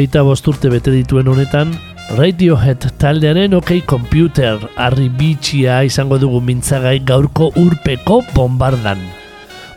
[0.00, 1.74] Hogeita bosturte bete dituen honetan,
[2.16, 9.02] Radiohead taldearen OK Computer harri bitxia izango dugu mintzagai gaurko urpeko bombardan.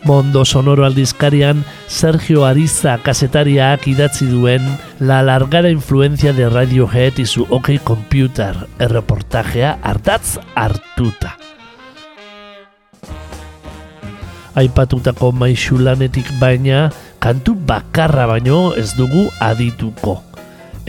[0.08, 4.64] Mondo sonoro aldizkarian Sergio Ariza kasetariak idatzi duen
[5.02, 11.36] La largara influencia de Radiohead y su OK Computer erreportajea hartatz hartuta.
[14.56, 16.94] Aipatutako maixulanetik baina,
[17.24, 20.20] kantu bakarra baino ez dugu adituko.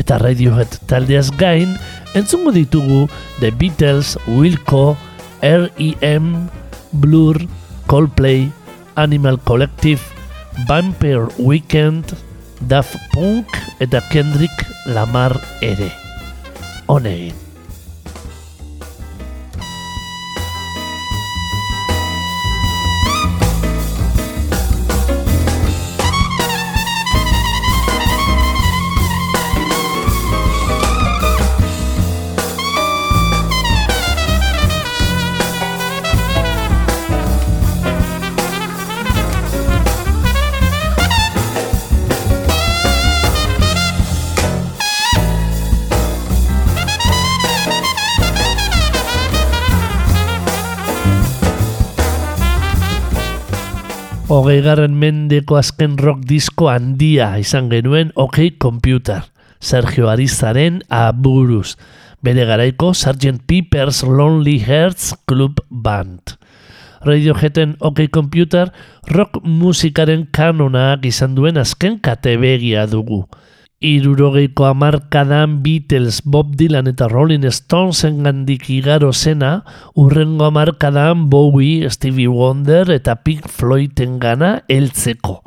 [0.01, 1.77] Eta Radiohead taldeaz gain,
[2.19, 3.07] entzungo ditugu
[3.39, 4.97] The Beatles, Wilco,
[5.43, 6.49] R.E.M.,
[6.93, 7.39] Blur,
[7.87, 8.51] Coldplay,
[8.97, 10.03] Animal Collective,
[10.67, 12.17] Vampire Weekend,
[12.67, 13.47] Daft Punk
[13.79, 15.93] eta Kendrick Lamar ere.
[16.87, 17.44] Honegin.
[54.45, 59.23] Hogei garren mendeko azken rock disko handia izan genuen OK Computer,
[59.57, 61.79] Sergio Arizaren aburuz,
[62.21, 63.39] bere garaiko Sgt.
[63.49, 66.35] Pepper's Lonely Hearts Club Band.
[67.09, 68.69] Radioheaden OK Computer
[69.17, 73.23] rock musikaren kanonak izan duen azken katebegia dugu.
[73.85, 79.61] Irurogeiko amarkadan Beatles, Bob Dylan eta Rolling Stonesen gandik igaro zena,
[79.93, 85.43] urrengo amarkadan Bowie, Stevie Wonder eta Pink Floyden gana heltzeko.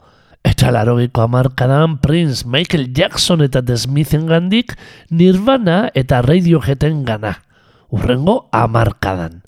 [0.45, 4.77] Eta larogeiko amarkadan Prince, Michael Jackson eta The Smithen gandik
[5.09, 7.39] Nirvana eta Radioheaden gana.
[7.89, 9.41] Urrengo amarkadan.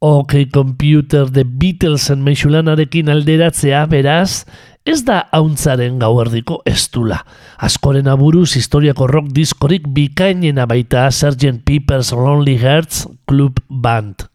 [0.00, 4.48] OK Computer The Beatlesen meixulanarekin alderatzea, beraz,
[4.84, 7.20] ez da hauntzaren gauerdiko estula.
[7.62, 11.62] Askoren aburuz historiako rock diskorik bikainena baita Sgt.
[11.64, 14.26] Pepper's Lonely Hearts Club Band.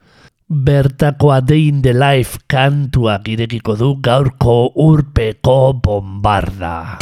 [0.48, 6.98] Bertako Day in the Life kantuak irekiko du gaurko urpeko bombarda.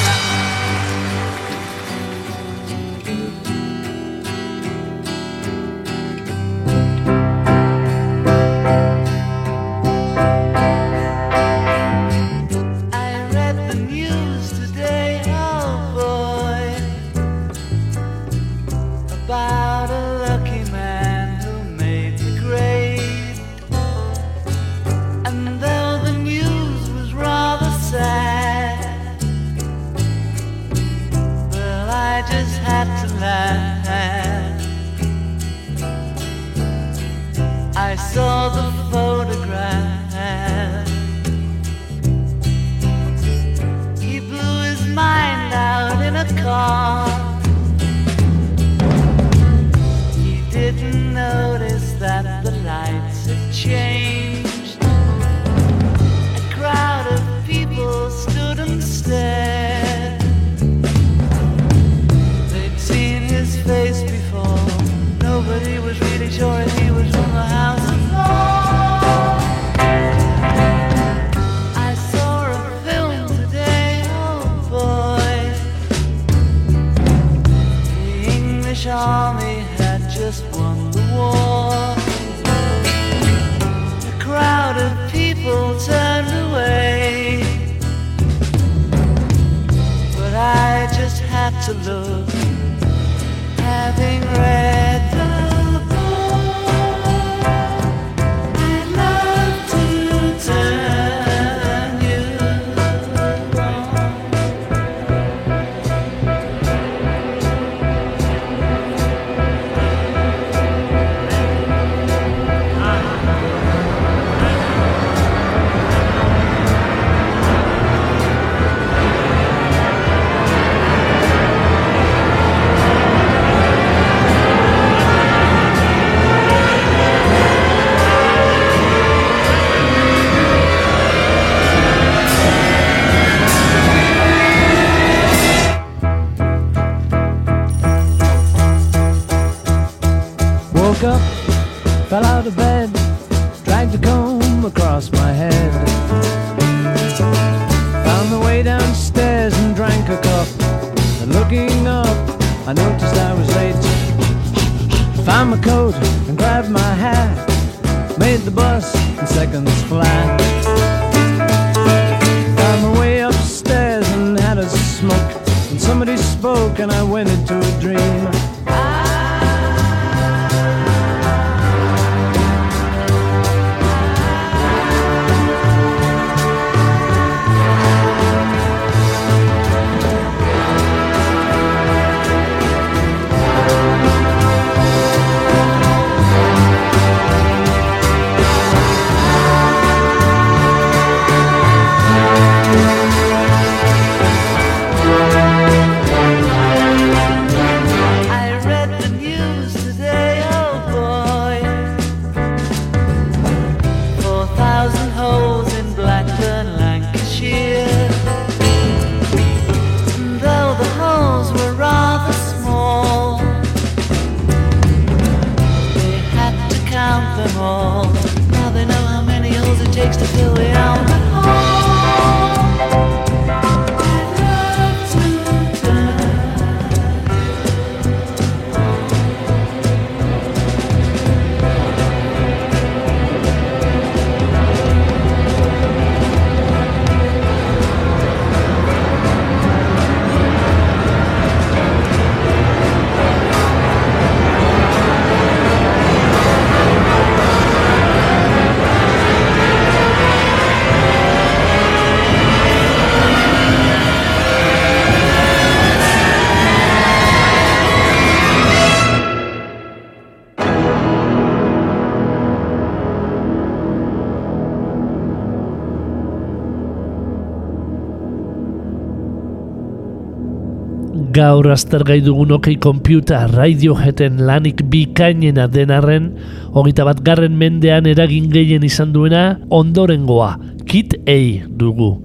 [271.46, 276.32] Gaur aztergai dugun okei computer Radioheaden lanik bikainena denarren,
[276.74, 280.56] hogeita bat garren mendean eragin gehien izan duena ondorengoa,
[280.90, 281.38] Kit A
[281.70, 282.16] dugu.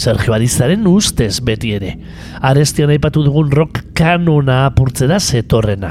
[0.00, 1.90] Sergio Arizaren ustez beti ere.
[2.40, 5.90] Arestian aipatu dugun rock kanona apurtzera zetorrena.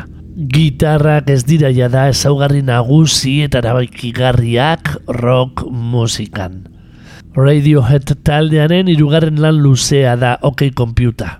[0.55, 6.63] Gitarrak ez dira jada ezaugarri nagusi eta erabaikigarriak rock musikan.
[7.37, 11.37] Radiohead taldearen hirugarren lan luzea da OK Computer.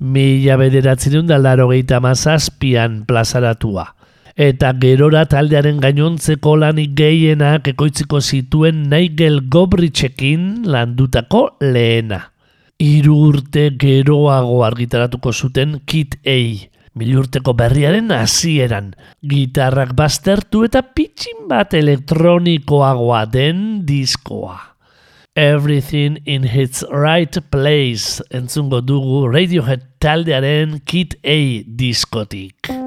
[0.00, 3.86] Mila bederatzen da laro gehieta mazazpian plazaratua.
[4.34, 12.32] Eta gerora taldearen gainontzeko lanik gehienak ekoitziko zituen Nigel Gobritzekin landutako lehena.
[12.82, 16.38] Hiru urte geroago argitaratuko zuten Kit A.
[16.94, 18.92] Milurteko berriaren hasieran,
[19.22, 24.73] gitarrak baztertu eta pitxin bat elektronikoagoa den diskoa.
[25.36, 32.83] Everything in its right place entzungo dugu Radiohead taldearen Kit A diskotik.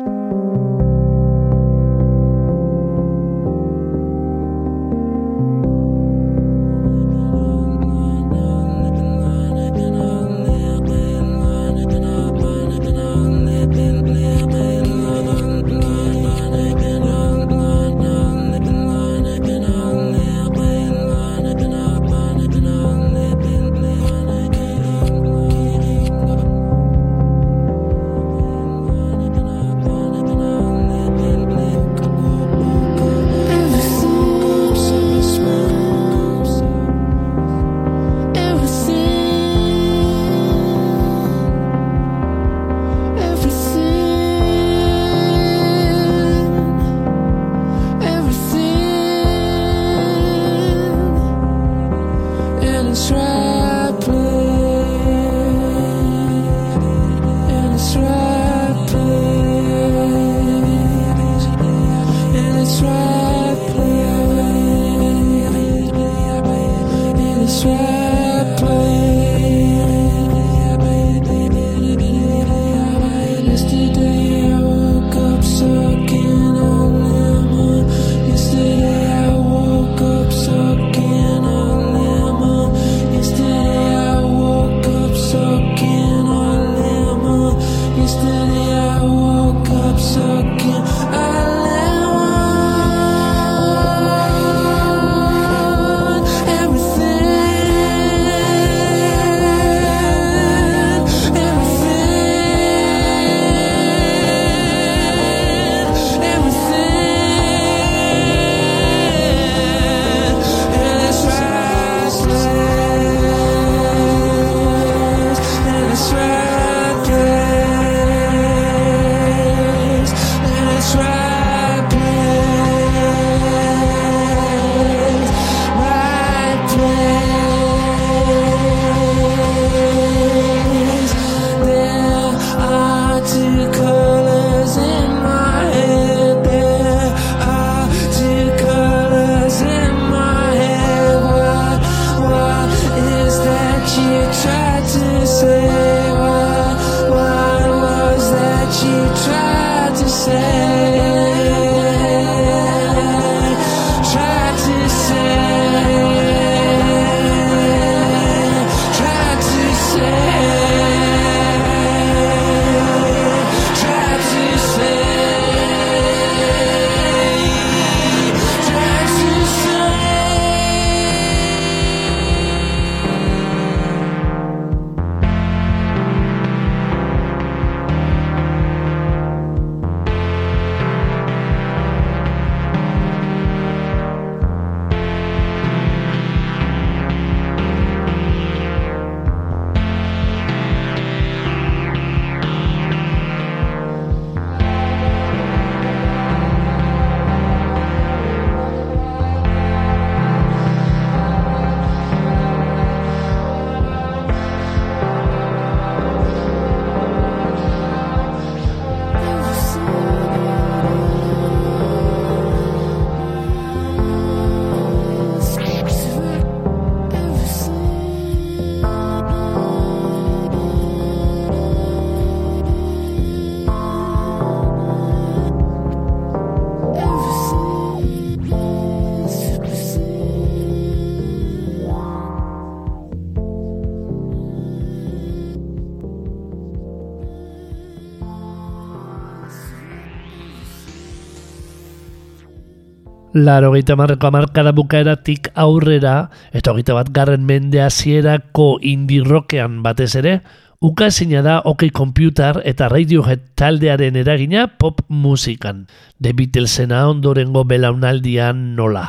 [243.38, 250.15] Laro gehieta marreko amarkada bukaeratik aurrera, eta hogeita bat garren mende hasierako indie rockean batez
[250.17, 250.39] ere,
[250.82, 255.86] ukazina da OK Computer eta Radiohead taldearen eragina pop musikan.
[256.17, 259.06] The Beatlesena ondorengo belaunaldian nola.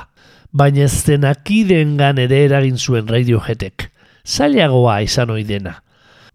[0.52, 3.88] Baina ez denakideengan ere eragin zuen Radioheadek.
[4.28, 5.78] Zailagoa izan ohi dena.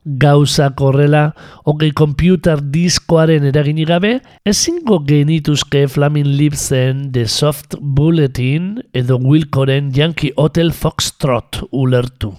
[0.06, 1.34] Gauzak horrela,
[1.64, 10.34] OK Computer diskoaren eraginik gabe, ezingo genituzke Flaming Lipsen The Soft Bulletin edo Wilcoren Yankee
[10.36, 12.34] Hotel Foxtrot ulertu.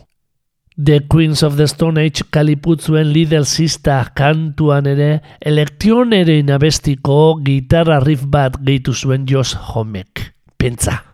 [0.76, 8.26] The Queens of the Stone Age kaliputzuen Little Sister kantuan ere elektronerein abestiko gitarra riff
[8.26, 10.34] bat gehitu zuen Josh Homek.
[10.58, 11.13] Pentsa.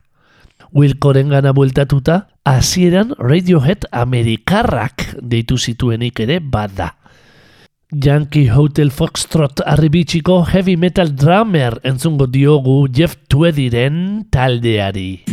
[0.73, 6.95] Wilcoren gana bueltatuta, hasieran Radiohead Amerikarrak deitu zituenik ere bada.
[7.91, 15.25] Yankee Hotel Foxtrot arribitsiko heavy metal drummer entzungo diogu Jeff Tweediren taldeari.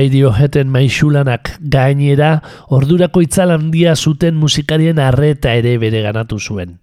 [0.00, 2.38] Radioheaden maixulanak gainera
[2.72, 6.78] ordurako itzal handia zuten musikarien arreta ere bere ganatu zuen.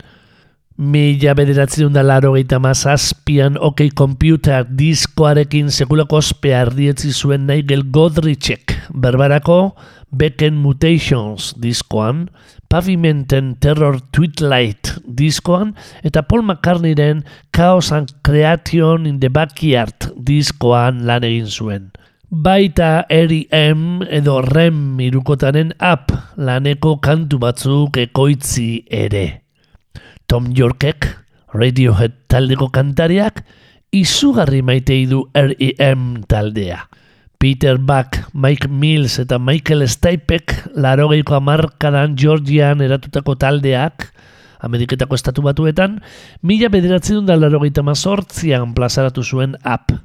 [0.77, 8.75] Mila bederatzen da laro gehieta mazazpian OK Computer diskoarekin sekulako ospea ardietzi zuen Nigel Godrichek
[8.93, 9.73] berbarako
[10.13, 12.27] Becken Mutations diskoan,
[12.69, 15.73] Pavimenten Terror Twilight diskoan
[16.05, 21.89] eta Paul McCartneyren Chaos and Creation in the Backyard diskoan lan egin zuen.
[22.29, 24.03] Baita R.E.M.
[24.11, 29.43] edo REM irukotaren app laneko kantu batzuk ekoitzi ere.
[30.27, 31.07] Tom Yorkek,
[31.55, 33.45] Radiohead taldeko kantariak,
[33.95, 36.25] izugarri maitei du R.E.M.
[36.27, 36.81] taldea.
[37.39, 44.09] Peter Buck, Mike Mills eta Michael Stipek larogeiko amarkadan Georgian eratutako taldeak,
[44.67, 46.01] Ameriketako estatu batuetan,
[46.43, 49.95] mila bederatzen da larogeita mazortzian plazaratu zuen app.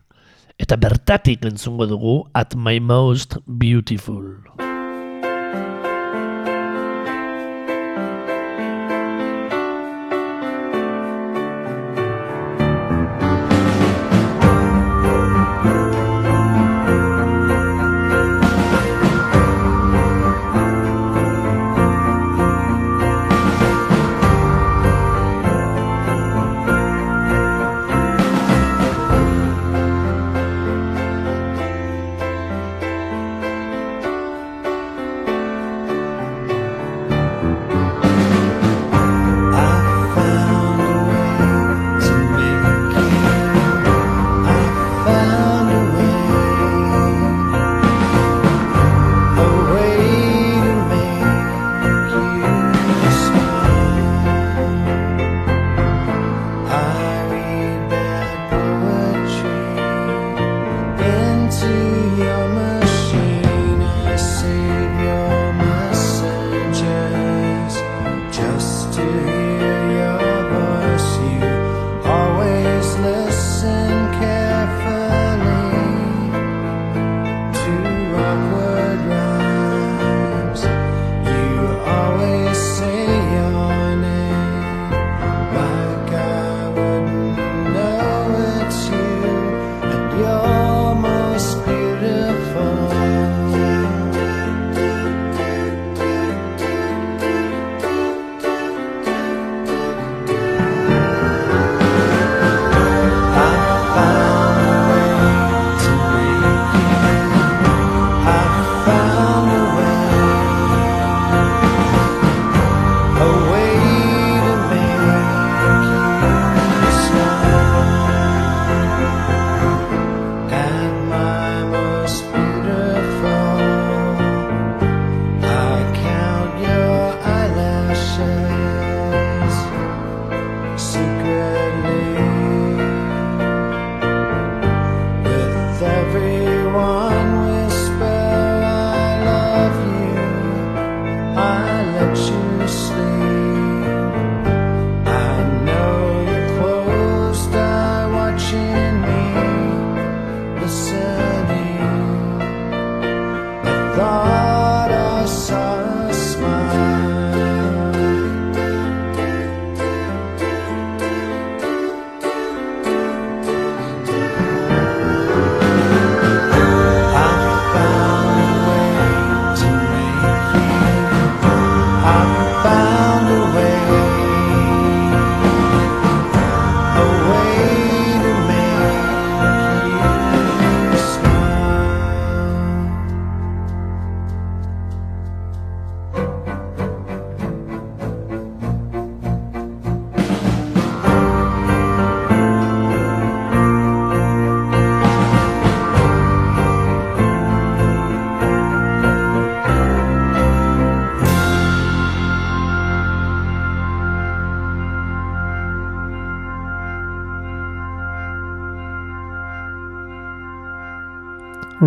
[0.62, 4.71] Eta bertatik entzungo dugu At My Most Beautiful.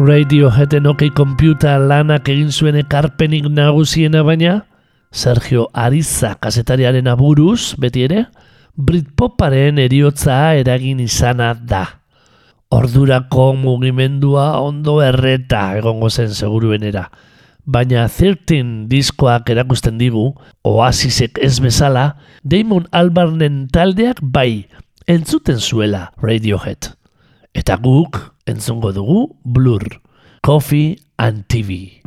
[0.06, 4.60] Radioheaden OK Computer lanak egin zuen ekarpenik nagusiena baina,
[5.10, 8.20] Sergio Ariza kasetariaren aburuz, beti ere,
[8.78, 11.82] Britpoparen eriotza eragin izana da.
[12.70, 17.08] Ordurako mugimendua ondo erreta egongo zen seguruenera.
[17.66, 20.28] Baina 13 diskoak erakusten digu,
[20.62, 22.12] oasisek ez bezala,
[22.44, 24.68] Damon Albarnen taldeak bai,
[25.08, 26.94] entzuten zuela Radiohead.
[27.56, 28.18] Eta guk
[28.52, 29.88] entzungo dugu Blur.
[30.44, 32.04] Coffee and TV.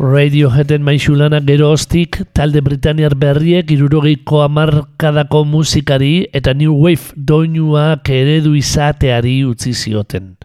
[0.00, 9.34] Radioheaden maixulana geroztik talde Britaniar berriek irurogeiko amarkadako musikari eta New Wave doinuak eredu izateari
[9.44, 10.38] utzi zioten.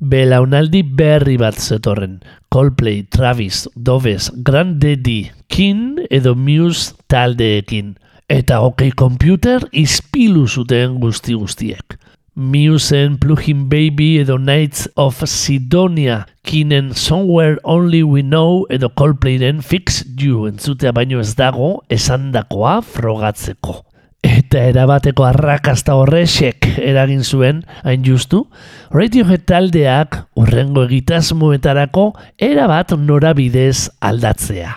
[0.00, 2.18] Belaunaldi berri bat zetorren.
[2.50, 7.94] Coldplay, Travis, Doves, Grand Daddy, Kin edo Muse taldeekin.
[8.26, 11.94] Eta OK Computer izpilu zuten guzti guztiek.
[12.36, 20.04] Museen Plugin Baby edo Nights of Sidonia kinen Somewhere Only We Know edo Coldplayren Fix
[20.20, 23.78] You entzutea baino ez dago esandakoa frogatzeko.
[24.20, 28.42] Eta erabateko arrakasta horrexek eragin zuen, hain justu,
[28.92, 34.76] Radiohead taldeak urrengo egitasmoetarako erabat norabidez aldatzea.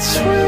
[0.00, 0.39] true.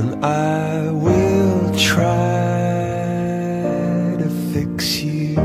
[0.00, 2.08] And I will try
[4.16, 5.36] to fix you.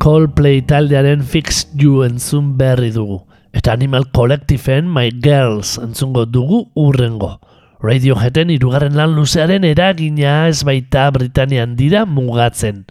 [0.00, 3.20] Coldplay taldearen Fix You entzun berri dugu.
[3.52, 7.36] Eta Animal Collectiveen My Girls entzungo dugu urrengo.
[7.84, 12.86] Radioheaden irugarren lan luzearen eragina ez baita Britanian dira mugatzen.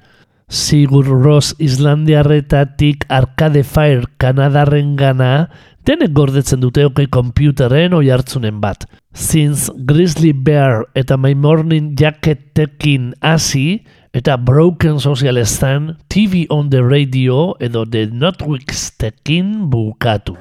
[0.47, 5.49] Sigur Ross Islandiarretatik Arcade Fire Kanadarren gana,
[5.85, 8.85] denek gordetzen dute okei komputeren oi hartzunen bat.
[9.13, 13.81] Since Grizzly Bear eta My Morning Jacketekin hasi,
[14.13, 20.37] eta Broken Socialistan TV on the Radio edo The Notwix tekin bukatu.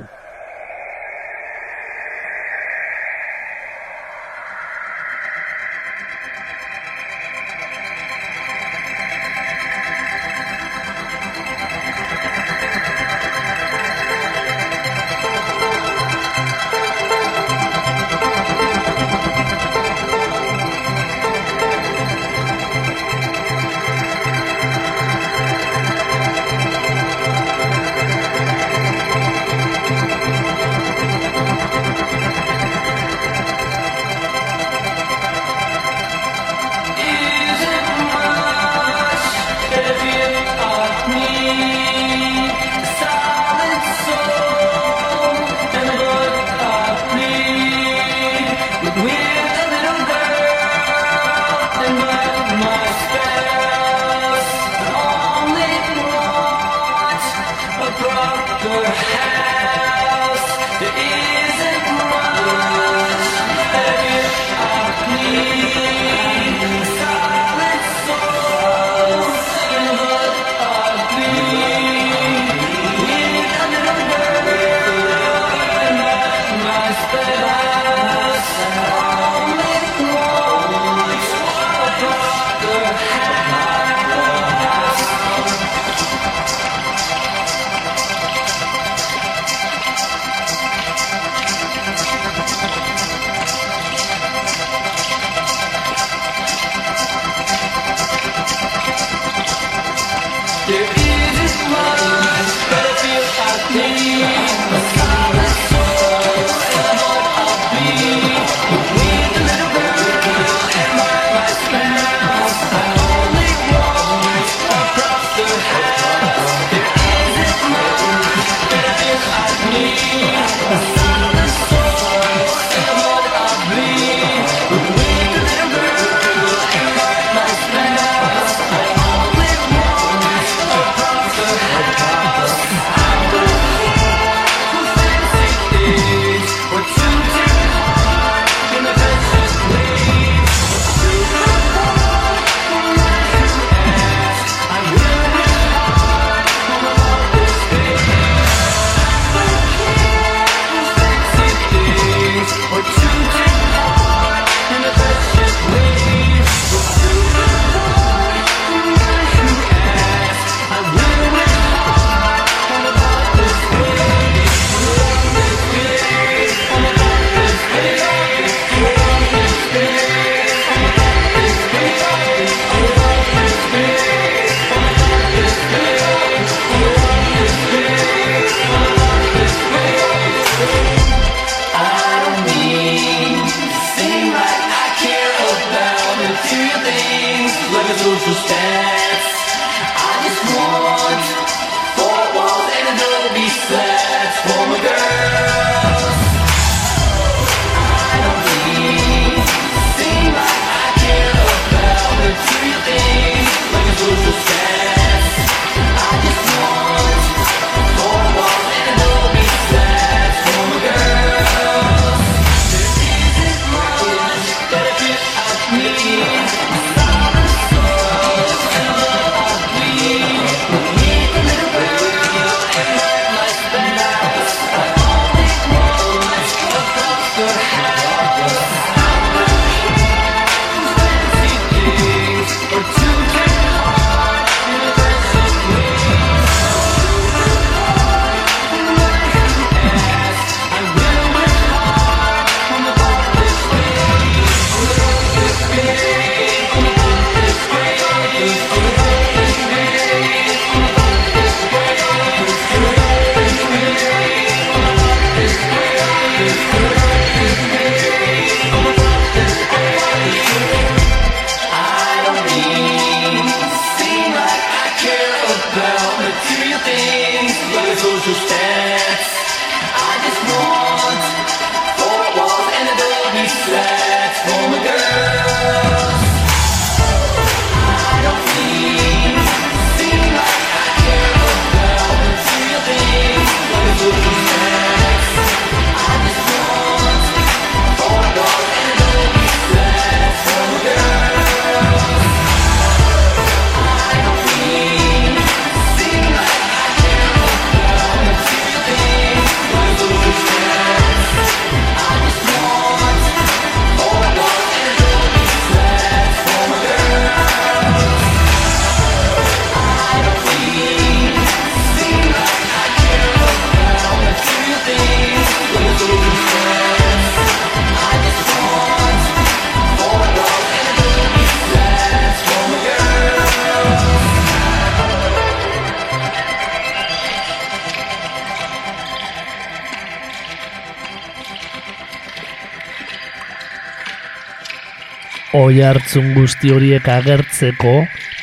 [335.64, 337.92] oi hartzun guzti horiek agertzeko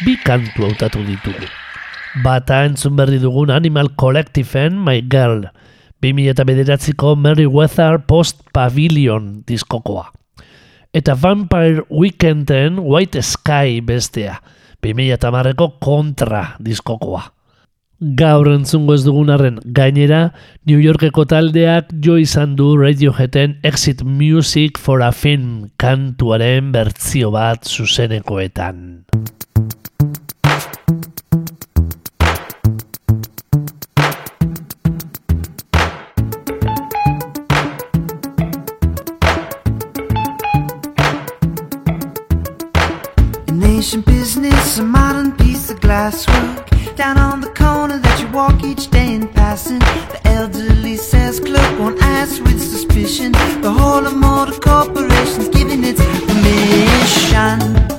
[0.01, 1.45] bi kantu hautatu ditugu.
[2.24, 5.45] Bata entzun berri dugun Animal Collectiveen My Girl,
[6.01, 10.07] 2008ko Mary Weather Post Pavilion diskokoa.
[10.93, 14.39] Eta Vampire Weekenden White Sky bestea,
[14.82, 17.22] 2008ko Kontra diskokoa.
[18.02, 19.30] Gaur entzungo ez dugun
[19.78, 20.32] gainera,
[20.66, 27.62] New Yorkeko taldeak jo izan du Radioheaden Exit Music for a Film kantuaren bertzio bat
[27.62, 29.06] zuzenekoetan.
[52.40, 53.32] with suspicion.
[53.62, 57.91] The whole of motor corporation's giving its permission.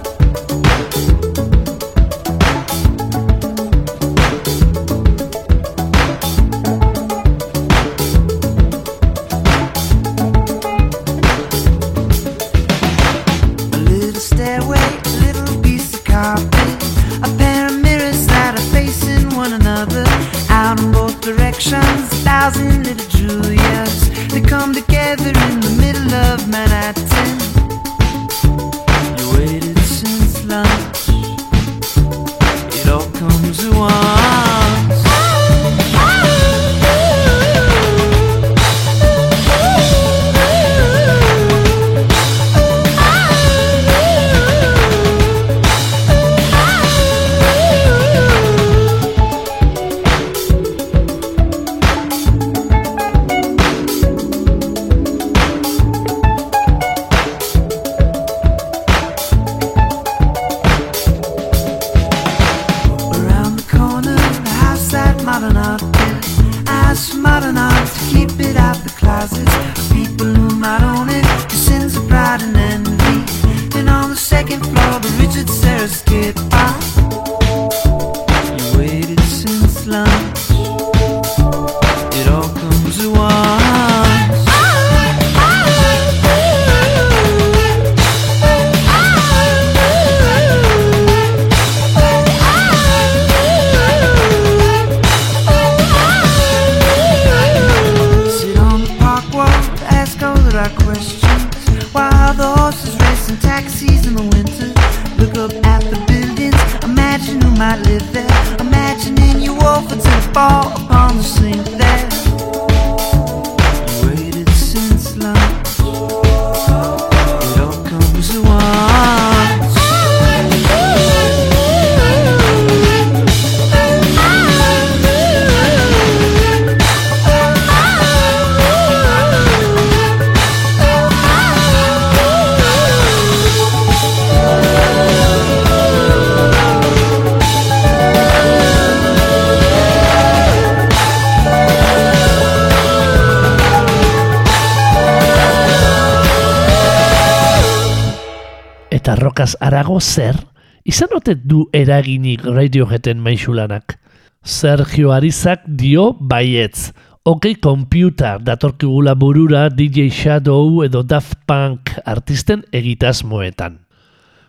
[149.42, 150.36] horretaz arago zer,
[150.84, 153.98] izan otet du eraginik radiojeten maixulanak.
[154.44, 156.92] Sergio Arizak dio baietz.
[157.24, 163.78] Oke okay, Computer datorkigula burura DJ Shadow edo Daft Punk artisten egitasmoetan.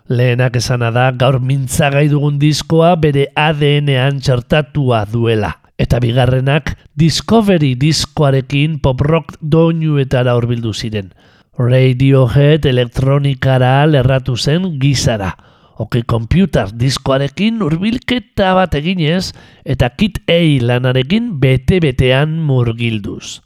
[0.09, 5.53] Lehenak esana da gaur mintzagai dugun diskoa bere ADN-ean txertatua duela.
[5.77, 11.13] Eta bigarrenak Discovery diskoarekin pop rock doinuetara horbildu ziren.
[11.53, 15.35] Radiohead elektronikara lerratu zen gizara.
[15.77, 23.41] Oke Computer diskoarekin urbilketa bat eginez eta Kit A lanarekin bete-betean murgilduz.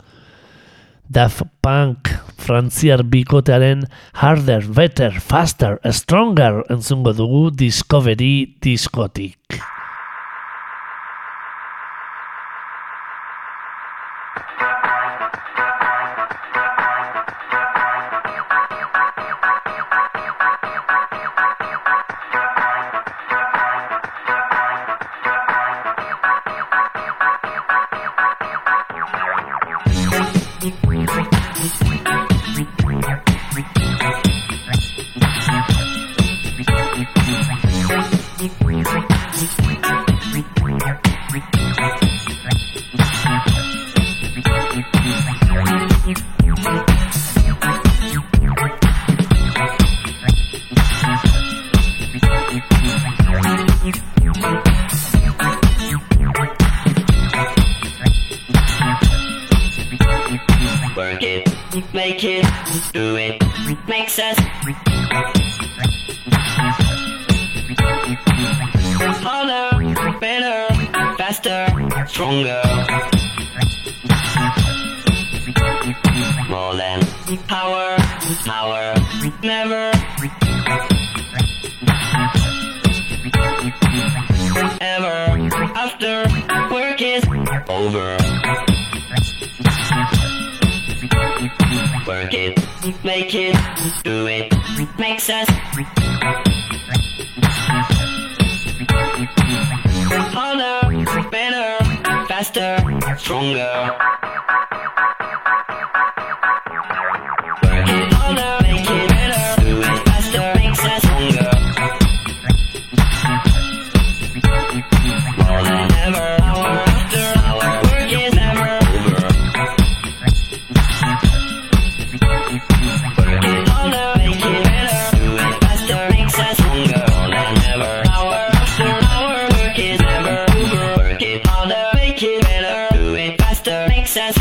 [1.07, 9.59] Daft Punk frantziar bikotearen Harder, Better, Faster, Stronger entzungo dugu Discovery diskotik.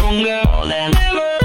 [0.07, 1.36] stronger than ever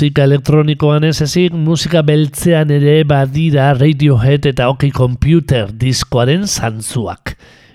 [0.00, 7.34] musika elektronikoan ez ezik, musika beltzean ere badira Radiohead eta Oki Computer diskoaren zantzuak.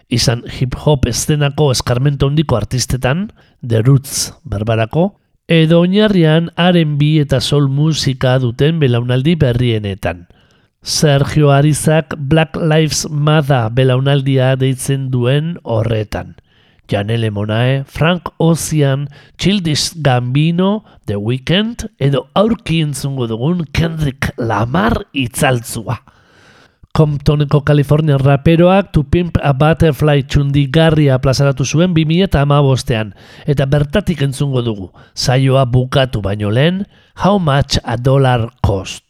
[0.09, 3.27] Izan hip-hop estenako eskarmento handiko artistetan,
[3.61, 5.03] The Roots berbarako,
[5.45, 10.25] edo oinarrian R&B eta sol musika duten belaunaldi berrienetan.
[10.81, 16.33] Sergio Arizak Black Lives Matter belaunaldia deitzen duen horretan.
[16.87, 19.07] Janelle Monae, Frank Ocean,
[19.37, 26.01] Childish Gambino, The Weeknd, edo aurki entzungo dugun Kendrick Lamar itzaltzua.
[26.95, 33.11] Comptoneko Kalifornian raperoak To Pimp a Butterfly txundigarria plazaratu zuen 2008an,
[33.45, 36.85] eta bertatik entzungo dugu, saioa bukatu baino lehen,
[37.19, 39.04] How Much a Dollar Cost.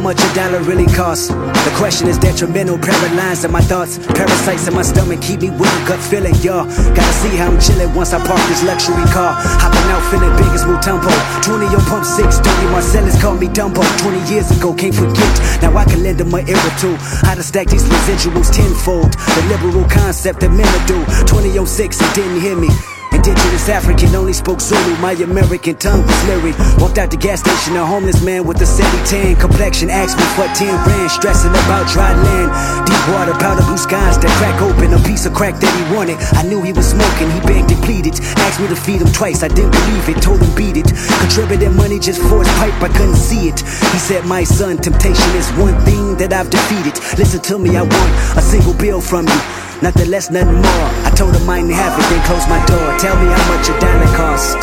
[0.00, 1.28] Much a dollar really costs.
[1.28, 3.98] The question is detrimental, paralyzed in my thoughts.
[3.98, 6.66] Parasites in my stomach keep me with a gut feeling, y'all.
[6.96, 9.34] Gotta see how I'm chilling once I park this luxury car.
[9.38, 11.12] Hopping out feeling big as Mutombo.
[11.42, 13.82] 20 on pump 6, Tony Marcellus called me Dumbo.
[14.00, 15.62] 20 years ago, can't forget.
[15.62, 16.96] Now I can lend him an ear or two.
[17.22, 19.12] How to stack these residuals tenfold.
[19.12, 20.98] The liberal concept that men do.
[21.26, 22.93] 20 on 6, he didn't hear me.
[23.14, 24.96] Indigenous African only spoke Zulu.
[24.98, 26.58] My American tongue was lyric.
[26.82, 29.88] Walked out the gas station, a homeless man with a sandy tan complexion.
[29.88, 32.50] Asked me for 10 rand, stressing about dry land.
[32.84, 34.92] Deep water, powder blue skies that crack open.
[34.92, 36.18] A piece of crack that he wanted.
[36.34, 38.18] I knew he was smoking, he begged and pleaded.
[38.44, 40.20] Asked me to feed him twice, I didn't believe it.
[40.20, 40.90] Told him beat it.
[41.22, 43.62] Contributed money just for his pipe, I couldn't see it.
[43.94, 46.98] He said, My son, temptation is one thing that I've defeated.
[47.14, 49.63] Listen to me, I want a single bill from you.
[49.84, 50.88] Nothing less, nothing more.
[51.04, 52.96] I told him I didn't have it, then closed my door.
[52.96, 54.56] Tell me how much a dollar cost.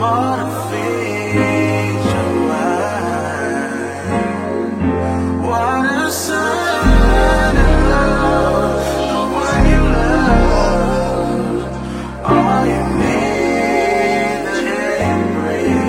[0.00, 3.04] more to feed your mind.
[5.44, 8.80] Water, sun, and love.
[9.12, 11.60] The one you love.
[12.32, 14.64] All you need that
[15.04, 15.84] ain't breathe.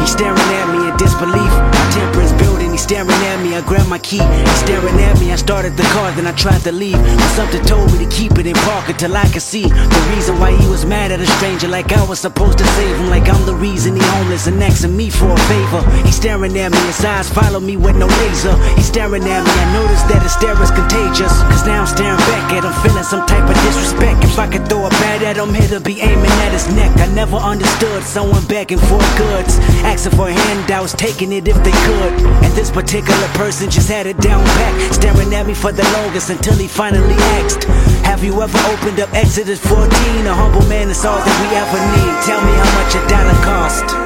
[0.00, 1.52] He's staring at me in disbelief.
[1.74, 2.70] My temper is building.
[2.70, 3.25] He's staring at me.
[3.56, 4.20] I grab my key.
[4.60, 5.32] Staring at me.
[5.32, 7.00] I started the car, then I tried to leave.
[7.00, 10.38] But something told me to keep it in park until I could see the reason
[10.38, 11.66] why he was mad at a stranger.
[11.66, 13.08] Like I was supposed to save him.
[13.08, 15.80] Like I'm the reason he homeless and asking me for a favor.
[16.04, 16.78] He's staring at me.
[16.84, 18.52] His eyes follow me with no laser.
[18.76, 19.52] He's staring at me.
[19.64, 21.32] I noticed that his stare is contagious.
[21.48, 24.22] Cause now I'm staring back at him, feeling some type of disrespect.
[24.22, 26.92] If I could throw a bat at him, he'd be aiming at his neck.
[27.00, 32.12] I never understood someone begging for goods, asking for handouts, taking it if they could.
[32.44, 36.30] And this particular person just had it down back, staring at me for the longest
[36.30, 37.62] until he finally asked,
[38.04, 39.86] Have you ever opened up Exodus 14?
[40.26, 42.24] A humble man is all that we ever need.
[42.26, 44.05] Tell me how much a dollar cost.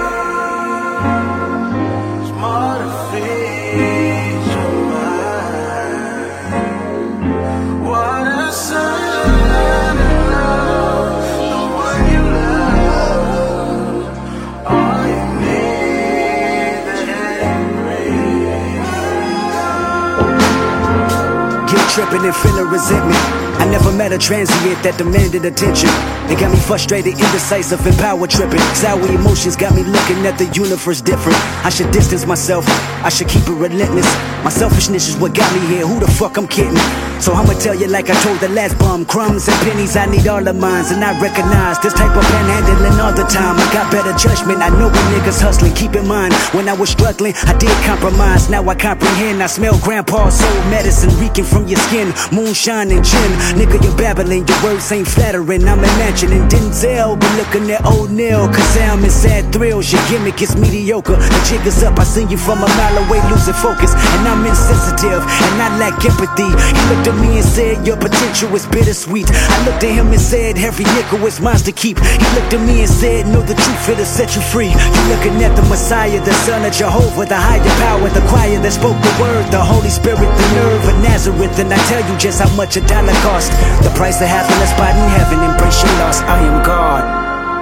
[22.00, 23.49] Tripping and feeling resentment.
[23.60, 25.92] I never met a transient that demanded attention.
[26.28, 28.64] They got me frustrated, indecisive, and power tripping.
[28.72, 31.36] Sour emotions got me looking at the universe different.
[31.60, 32.64] I should distance myself,
[33.04, 34.08] I should keep it relentless.
[34.42, 35.86] My selfishness is what got me here.
[35.86, 36.80] Who the fuck I'm kidding?
[37.20, 39.04] So I'ma tell you like I told the last bum.
[39.04, 40.86] Crumbs and pennies, I need all of mine.
[40.88, 43.60] And I recognize this type of panhandling all the time.
[43.60, 44.62] I got better judgment.
[44.62, 45.74] I know when niggas hustling.
[45.74, 48.48] Keep in mind, when I was struggling, I did compromise.
[48.48, 49.42] Now I comprehend.
[49.42, 52.14] I smell grandpa's soul medicine reeking from your skin.
[52.32, 53.30] Moonshine and gin.
[53.58, 54.46] Nigga, you're babbling.
[54.46, 55.66] Your words ain't flattering.
[55.66, 57.18] I'm imagining Denzel.
[57.18, 58.46] Be looking at old Neil.
[58.46, 59.92] Cause I'm in sad thrills.
[59.92, 61.16] Your gimmick is mediocre.
[61.16, 61.98] The jig is up.
[61.98, 63.92] I seen you from a mile away, losing focus.
[63.94, 65.22] And I'm insensitive.
[65.22, 66.46] And I lack empathy.
[66.46, 69.26] He looked at me and said, Your potential is bittersweet.
[69.30, 71.98] I looked at him and said, Every nickel is mine to keep.
[71.98, 74.70] He looked at me and said, Know the truth, it'll set you free.
[74.70, 78.72] You're looking at the Messiah, the Son of Jehovah, the higher power, the choir that
[78.72, 81.58] spoke the word, the Holy Spirit, the nerve of Nazareth.
[81.58, 83.84] And I tell you just how much a dollar cost.
[83.84, 85.38] The price of a spot in heaven.
[85.50, 86.20] Embrace your loss.
[86.22, 87.04] I am God.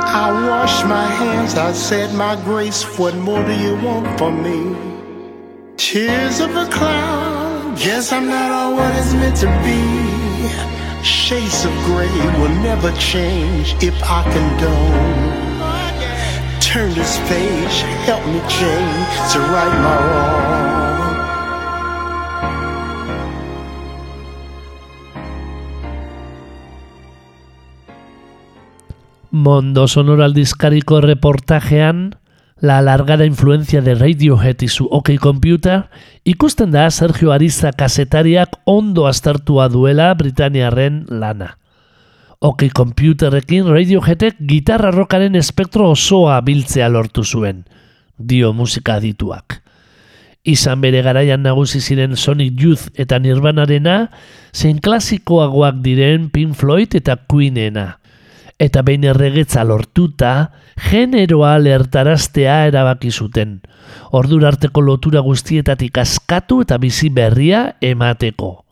[0.08, 2.82] I wash my hands, I said my grace.
[2.98, 4.74] What more do you want from me?
[5.76, 11.04] Tears of a cloud, guess I'm not all what it's meant to be.
[11.04, 12.08] Shades of gray
[12.40, 15.28] will never change if I condone.
[16.60, 20.77] Turn this page, help me change to right my wrong.
[29.30, 32.16] Mondo Sonoro aldizkariko reportajean,
[32.60, 35.90] la alargada influencia de Radiohead y su OK Computer,
[36.24, 41.58] ikusten da Sergio Ariza kasetariak ondo aztertua duela Britaniarren lana.
[42.38, 47.66] OK Computerrekin Radioheadek gitarra rokaren espektro osoa biltzea lortu zuen,
[48.16, 49.60] dio musika adituak.
[50.42, 54.08] Izan bere garaian nagusi ziren Sonic Youth eta Nirvanarena,
[54.54, 57.98] zein klasikoagoak diren Pink Floyd eta Queenena.
[58.58, 60.50] Eta behin erregetza lortuta,
[60.90, 63.60] generoa lertaraztea erabaki zuten.
[64.10, 68.64] Ordura arteko lotura guztietatik askatu eta bizi berria emateko.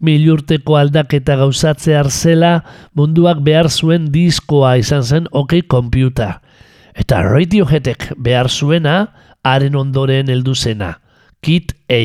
[0.00, 2.54] Milurteko aldaketa gauzatzear zela
[2.96, 6.40] munduak behar zuen diskoa izan zen OK Computer.
[6.94, 9.08] Eta Radioheadek behar zuena,
[9.44, 10.94] haren ondoren heldu zena,
[11.44, 12.02] Kit A.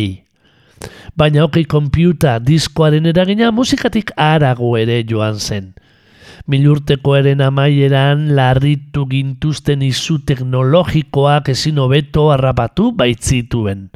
[1.16, 5.74] Baina OK Computer diskoaren eragina musikatik harago ere joan zen.
[6.48, 13.90] Milurtekoaren amaieran larritu gintuzten izu teknologikoak ezin hobeto harrapatu baitzituen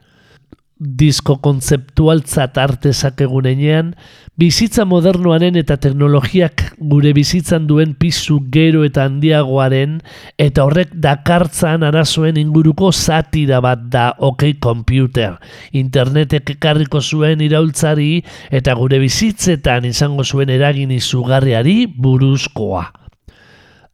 [0.83, 3.93] disko kontzeptualtzat artezak egunenean,
[4.39, 9.99] bizitza modernoaren eta teknologiak gure bizitzan duen pizu gero eta handiagoaren
[10.41, 15.37] eta horrek dakartzan arazoen inguruko zatira bat da OK Computer.
[15.71, 22.83] Internetek ekarriko zuen iraultzari eta gure bizitzetan izango zuen eragin izugarriari buruzkoa.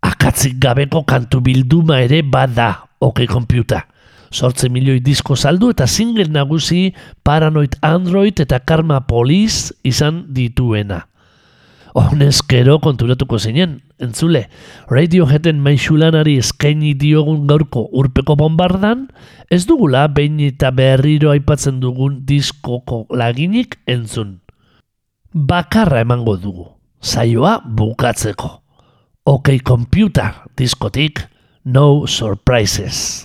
[0.10, 3.84] Akatzik gabeko kantu bilduma ere bada OK Computer.
[4.32, 6.94] Sortze milioi disko saldu eta single nagusi
[7.26, 11.08] Paranoid Android eta Karma Police izan dituena.
[11.98, 14.44] Honezkero konturatuko zinen, entzule,
[14.92, 19.08] Radioheaden maixulanari eskaini diogun gaurko urpeko bombardan,
[19.50, 24.38] ez dugula behin eta berriro aipatzen dugun diskoko laginik entzun.
[25.34, 26.70] Bakarra emango dugu,
[27.02, 28.60] saioa bukatzeko.
[29.26, 31.26] OK Computer diskotik,
[31.66, 33.22] no surprises.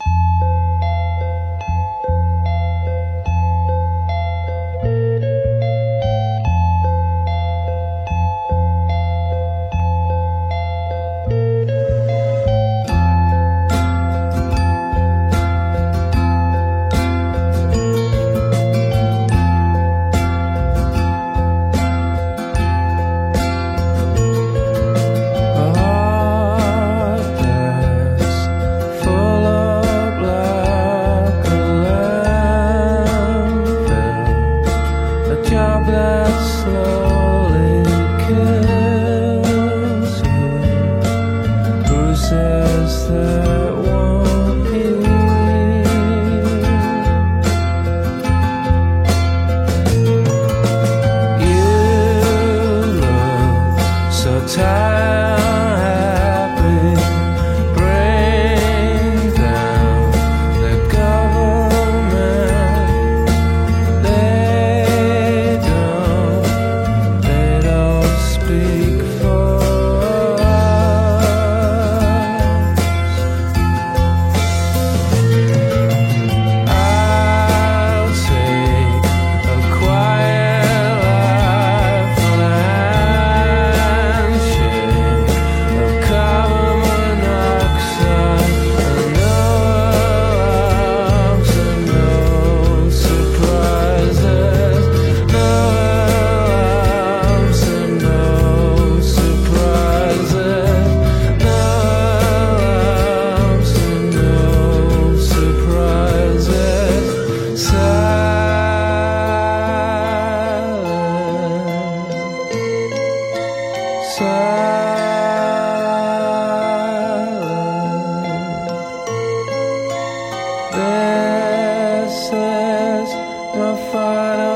[120.76, 123.14] This is
[123.54, 124.53] my final.